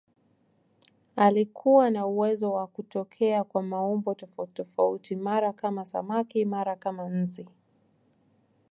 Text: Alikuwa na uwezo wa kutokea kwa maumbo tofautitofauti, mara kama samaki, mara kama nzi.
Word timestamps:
Alikuwa 1.15 1.89
na 1.89 2.05
uwezo 2.05 2.51
wa 2.53 2.67
kutokea 2.67 3.43
kwa 3.43 3.63
maumbo 3.63 4.13
tofautitofauti, 4.15 5.15
mara 5.15 5.53
kama 5.53 5.85
samaki, 5.85 6.45
mara 6.45 6.75
kama 6.75 7.09
nzi. 7.09 7.49